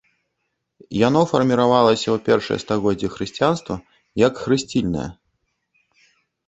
Яно 1.07 1.21
фарміравалася 1.31 2.07
ў 2.15 2.23
першыя 2.31 2.57
стагоддзі 2.65 3.07
хрысціянства 3.17 3.75
як 4.27 4.33
хрысцільнае. 4.47 5.09